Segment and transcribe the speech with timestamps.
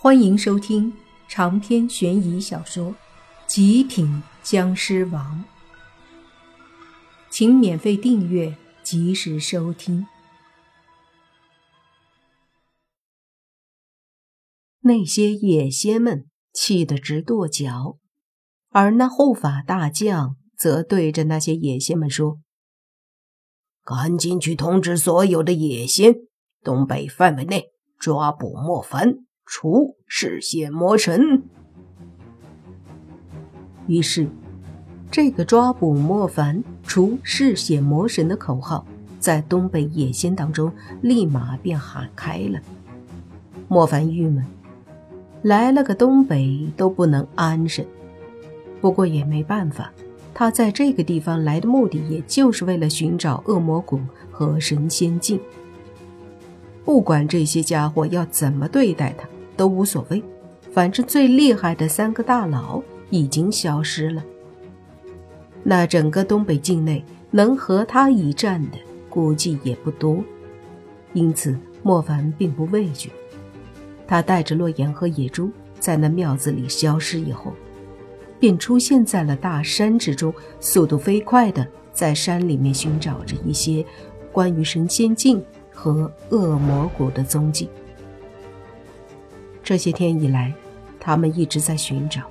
[0.00, 0.96] 欢迎收听
[1.26, 2.92] 长篇悬疑小说
[3.48, 5.44] 《极品僵尸王》，
[7.28, 10.06] 请免费订阅，及时收听。
[14.82, 17.98] 那些野仙们气得直跺脚，
[18.68, 22.38] 而那护法大将则对着那些野仙们说
[23.82, 26.14] ：“赶紧去通知所有的野仙，
[26.62, 29.16] 东北范围内抓捕莫凡。”
[29.50, 31.42] 除嗜血魔神。
[33.86, 34.28] 于是，
[35.10, 38.86] 这个抓捕莫凡、除嗜血魔神的口号，
[39.18, 40.70] 在东北野仙当中
[41.00, 42.60] 立马便喊开了。
[43.68, 44.44] 莫凡郁闷，
[45.40, 47.82] 来了个东北都不能安生。
[48.82, 49.90] 不过也没办法，
[50.34, 53.98] 他在这个地方来的目的，也就是为了寻找恶魔谷
[54.30, 55.40] 和神仙境。
[56.84, 59.26] 不管这些家伙要怎么对待他。
[59.58, 60.22] 都无所谓，
[60.72, 64.22] 反正最厉害的三个大佬已经消失了。
[65.64, 68.78] 那整个东北境内能和他一战的，
[69.10, 70.22] 估计也不多。
[71.12, 73.10] 因此，莫凡并不畏惧。
[74.06, 75.50] 他带着洛言和野猪
[75.80, 77.52] 在那庙子里消失以后，
[78.38, 83.84] 便出现在了大山之中，速度飞快的在山里面寻找着一些
[84.30, 87.68] 关于神仙境和恶魔谷的踪迹。
[89.68, 90.50] 这些天以来，
[90.98, 92.22] 他们一直在寻找，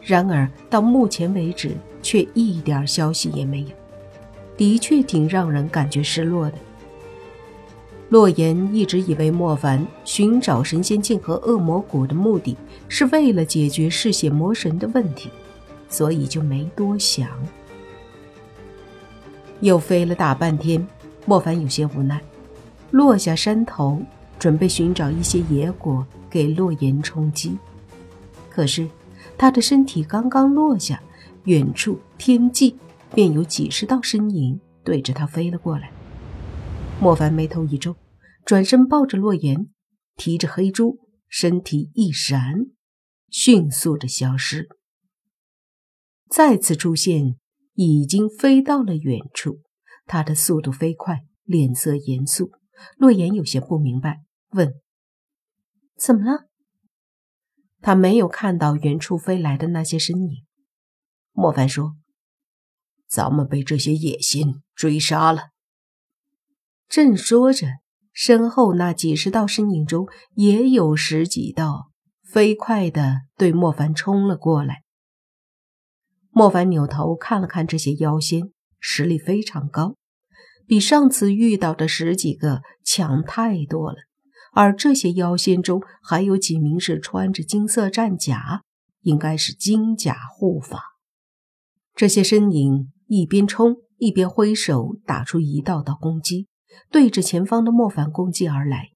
[0.00, 3.68] 然而到目前为止却一点消息也没有，
[4.56, 6.56] 的确挺让人感觉失落的。
[8.08, 12.56] 洛言一直以为莫凡寻找神仙境和恶魔谷的目的
[12.88, 15.28] 是为了解决嗜血魔神的问题，
[15.90, 17.28] 所以就没多想。
[19.60, 20.88] 又飞了大半天，
[21.26, 22.18] 莫凡有些无奈，
[22.92, 24.00] 落下山头。
[24.42, 27.56] 准备寻找一些野果给洛言充饥，
[28.50, 28.90] 可是
[29.38, 31.00] 他的身体刚刚落下，
[31.44, 32.76] 远处天际
[33.14, 35.92] 便有几十道身影对着他飞了过来。
[37.00, 37.94] 莫凡眉头一皱，
[38.44, 39.68] 转身抱着洛言，
[40.16, 40.98] 提着黑猪，
[41.28, 42.66] 身体一闪，
[43.30, 44.68] 迅速的消失。
[46.28, 47.36] 再次出现，
[47.74, 49.60] 已经飞到了远处。
[50.04, 52.50] 他的速度飞快，脸色严肃。
[52.96, 54.24] 洛言有些不明白。
[54.52, 54.80] 问
[55.98, 56.46] ：“怎么了？”
[57.80, 60.44] 他没有看到远处飞来的那些身影。
[61.32, 61.96] 莫凡说
[63.08, 65.48] ：“咱们被这些野心追杀了。”
[66.88, 67.66] 正说着，
[68.12, 71.90] 身后那几十道身影中也有十几道
[72.22, 74.82] 飞快的对莫凡冲了过来。
[76.30, 79.96] 莫凡扭头看了看这些妖仙，实力非常高，
[80.66, 83.96] 比上次遇到的十几个强太多了。
[84.54, 88.62] 而这些妖仙中，还有几名是穿着金色战甲，
[89.00, 90.82] 应该是金甲护法。
[91.94, 96.48] 这些身影一边冲一边挥手，打出一道道攻击，
[96.90, 98.90] 对着前方的莫凡攻击而来。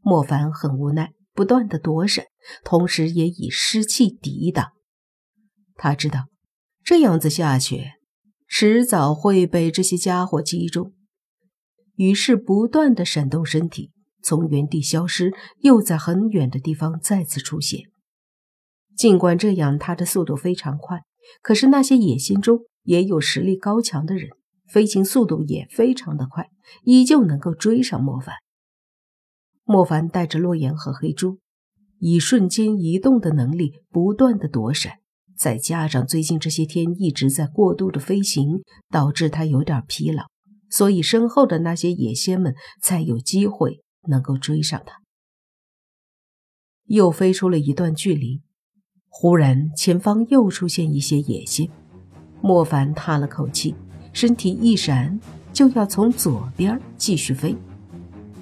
[0.00, 2.26] 莫凡很无奈，不断的躲闪，
[2.62, 4.72] 同时也以湿气抵挡。
[5.76, 6.26] 他知道，
[6.82, 7.92] 这样子下去，
[8.46, 10.92] 迟早会被这些家伙击中，
[11.96, 13.93] 于是不断的闪动身体。
[14.24, 17.82] 从原地消失，又在很远的地方再次出现。
[18.96, 21.02] 尽管这样，他的速度非常快，
[21.42, 24.30] 可是那些野心中也有实力高强的人，
[24.66, 26.48] 飞行速度也非常的快，
[26.84, 28.36] 依旧能够追上莫凡。
[29.64, 31.38] 莫凡带着洛言和黑猪，
[31.98, 34.94] 以瞬间移动的能力不断的躲闪，
[35.36, 40.24] 再加上最近这些天一直在过度的飞行，导致他有点疲劳，
[40.70, 43.83] 所以身后的那些野仙们才有机会。
[44.06, 45.00] 能够追上他，
[46.86, 48.42] 又飞出了一段距离，
[49.08, 51.68] 忽然前方又出现一些野仙。
[52.40, 53.74] 莫凡叹了口气，
[54.12, 55.18] 身体一闪，
[55.52, 57.56] 就要从左边继续飞。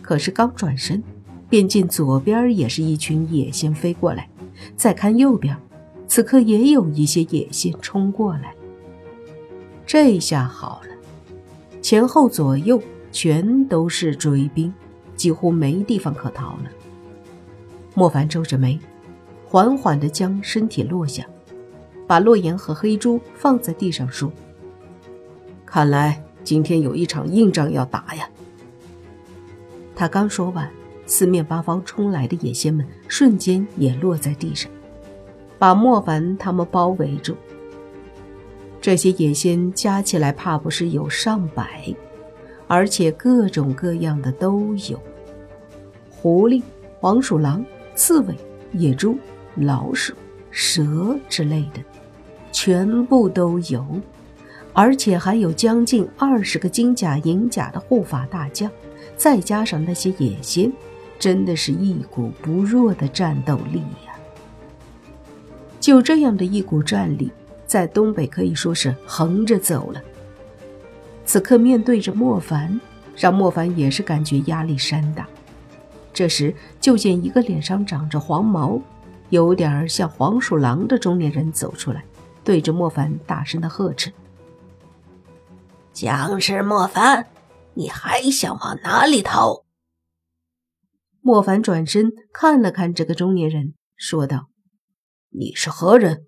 [0.00, 1.02] 可是刚转身，
[1.48, 4.28] 便见左边也是一群野仙飞过来。
[4.76, 5.56] 再看右边，
[6.08, 8.54] 此刻也有一些野仙冲过来。
[9.86, 10.88] 这下好了，
[11.80, 12.82] 前后左右
[13.12, 14.72] 全都是追兵。
[15.22, 16.64] 几乎没地方可逃了。
[17.94, 18.76] 莫凡皱着眉，
[19.46, 21.24] 缓缓地将身体落下，
[22.08, 24.32] 把洛言和黑猪放在地上，说
[25.64, 28.28] ：“看来今天有一场硬仗要打呀。”
[29.94, 30.68] 他刚说完，
[31.06, 34.68] 四面八方冲来的野仙们瞬间也落在地上，
[35.56, 37.36] 把莫凡他们包围住。
[38.80, 41.94] 这些野仙加起来怕不是有上百，
[42.66, 45.00] 而且各种各样的都有。
[46.22, 46.62] 狐狸、
[47.00, 47.64] 黄鼠狼、
[47.96, 48.34] 刺猬，
[48.74, 49.18] 野猪、
[49.56, 50.14] 老鼠、
[50.52, 51.80] 蛇之类的，
[52.52, 53.84] 全部都有，
[54.72, 58.70] 而且还有将近二十个金甲银甲的护法大将，
[59.16, 60.72] 再加上那些野仙，
[61.18, 64.14] 真的是一股不弱的战斗力呀！
[65.80, 67.32] 就这样的一股战力，
[67.66, 70.00] 在东北可以说是横着走了。
[71.24, 72.80] 此刻面对着莫凡，
[73.16, 75.26] 让莫凡也是感觉压力山大。
[76.12, 78.80] 这时，就见一个脸上长着黄毛、
[79.30, 82.04] 有点像黄鼠狼的中年人走出来，
[82.44, 84.12] 对着莫凡大声的呵斥
[85.92, 87.28] ：“僵尸莫凡，
[87.74, 89.64] 你还想往哪里逃？”
[91.22, 94.48] 莫凡转身看了看这个中年人，说道
[95.30, 96.26] ：“你是何人？”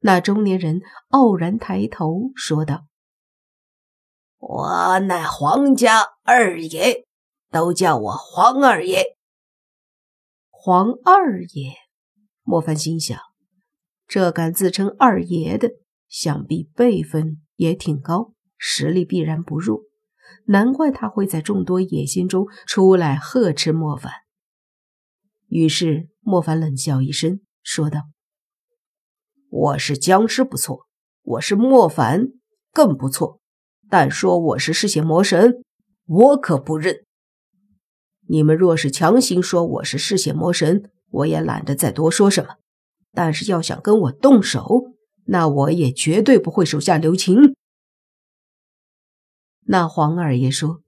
[0.00, 2.86] 那中年人傲然抬头说道
[4.38, 7.03] ：“我乃黄家二爷。”
[7.54, 9.16] 都叫我黄二爷。
[10.50, 11.74] 黄二爷，
[12.42, 13.16] 莫凡心想，
[14.08, 15.70] 这敢自称二爷的，
[16.08, 19.82] 想必辈分也挺高，实力必然不弱。
[20.46, 24.12] 难怪他会在众多野心中出来呵斥莫凡。
[25.46, 28.00] 于是莫凡冷笑一声，说道
[29.48, 30.88] ：“我是僵尸不错，
[31.22, 32.30] 我是莫凡
[32.72, 33.38] 更不错，
[33.88, 35.62] 但说我是嗜血魔神，
[36.06, 37.02] 我可不认。”
[38.26, 42.56] 你们若是强行说我是嗜血魔神，我也懒得再多说什么。
[43.12, 44.94] 但是要想跟我动手，
[45.26, 47.54] 那我也绝对不会手下留情。
[49.66, 50.80] 那黄二爷说：“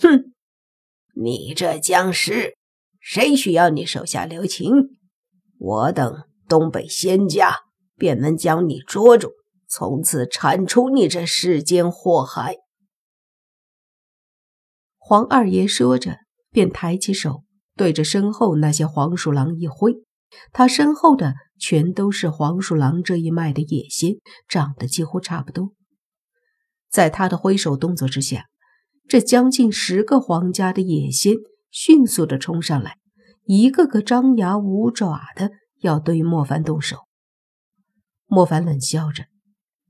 [0.00, 0.32] 哼，
[1.14, 2.56] 你这僵尸，
[3.00, 4.70] 谁需要你手下留情？
[5.58, 7.54] 我等东北仙家
[7.96, 9.30] 便能将你捉住，
[9.68, 12.56] 从此铲除你这世间祸害。”
[15.06, 16.16] 黄二爷说着，
[16.50, 17.44] 便抬起手，
[17.76, 19.96] 对着身后那些黄鼠狼一挥。
[20.50, 24.14] 他身后的全都是黄鼠狼这一脉的野仙，
[24.48, 25.74] 长得几乎差不多。
[26.88, 28.46] 在他的挥手动作之下，
[29.06, 31.34] 这将近十个皇家的野仙
[31.70, 32.96] 迅速的冲上来，
[33.44, 37.00] 一个个张牙舞爪的要对莫凡动手。
[38.24, 39.26] 莫凡冷笑着：“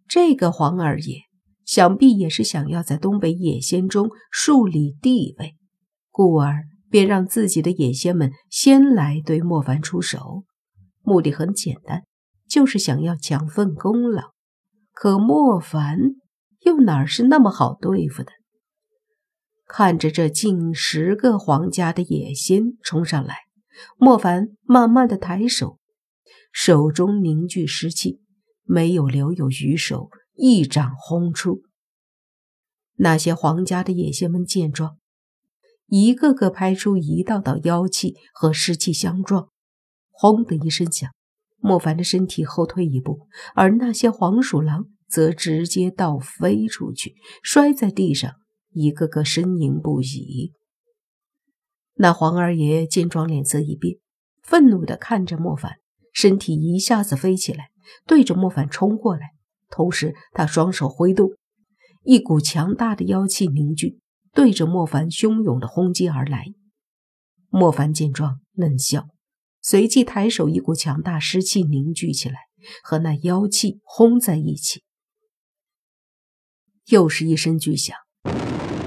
[0.09, 1.21] 这个黄二爷。”
[1.65, 5.55] 想必也是想要在东北野仙中树立地位，
[6.11, 10.45] 故而便让自己的野仙们先来对莫凡出手，
[11.03, 12.03] 目的很简单，
[12.49, 14.33] 就是想要抢份功劳。
[14.93, 15.99] 可莫凡
[16.61, 18.31] 又哪是那么好对付的？
[19.67, 23.35] 看着这近十个皇家的野仙冲上来，
[23.97, 25.79] 莫凡慢慢的抬手，
[26.53, 28.21] 手中凝聚湿气，
[28.63, 30.11] 没有留有余手。
[30.37, 31.63] 一掌轰出，
[32.97, 34.99] 那些皇家的野仙们见状，
[35.87, 39.49] 一个个拍出一道道妖气和湿气相撞，
[40.11, 41.09] 轰的一声响，
[41.59, 48.33] 莫凡的身体后退一步，而那些黄鼠狼则直接倒飞出去，摔在地上，
[48.73, 50.53] 一个个呻吟不已。
[51.95, 53.99] 那黄二爷见状，脸色一变，
[54.43, 55.77] 愤怒地看着莫凡，
[56.13, 57.71] 身体一下子飞起来，
[58.05, 59.34] 对着莫凡冲过来。
[59.75, 61.31] 同时，他双手挥动，
[62.05, 63.99] 一股强大的妖气凝聚，
[64.33, 66.45] 对着莫凡汹涌的轰击而来。
[67.49, 69.09] 莫凡见状，冷笑，
[69.61, 72.37] 随即抬手，一股强大湿气凝聚起来，
[72.85, 74.85] 和那妖气轰在一起。
[76.87, 77.97] 又是一声巨响，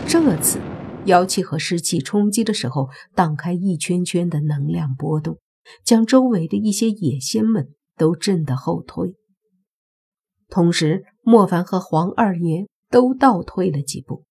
[0.07, 0.62] 这次
[1.03, 5.38] 妖气和湿气冲击的时候，荡开一圈圈的能量波动，
[5.83, 9.16] 将周围的一些野仙们都震得后退。
[10.49, 14.23] 同时，莫凡和黄二爷都倒退了几步，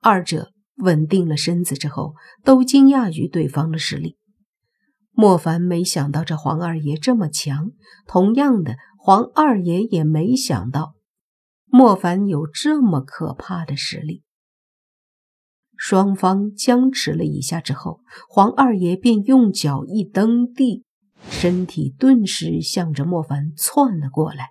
[0.00, 4.16] 二者稳定了身子之后，都惊讶于对方的实力。
[5.12, 7.72] 莫凡没想到这黄二爷这么强，
[8.06, 10.94] 同样的，黄二爷也没想到
[11.66, 14.22] 莫凡有这么可怕的实力。
[15.76, 20.84] 双方僵持了一下之后，黄二爷便用脚一蹬地，
[21.30, 24.50] 身体顿时向着莫凡窜了过来。